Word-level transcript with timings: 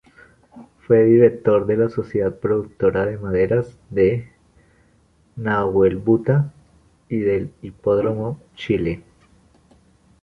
Fue 0.79 1.03
director 1.05 1.67
de 1.67 1.77
la 1.77 1.87
Sociedad 1.87 2.33
Productora 2.39 3.05
de 3.05 3.19
Maderas 3.19 3.77
de 3.91 4.31
Nahuelbuta 5.35 6.51
y 7.07 7.19
del 7.19 7.51
Hipódromo 7.61 8.39
Chile. 8.55 9.03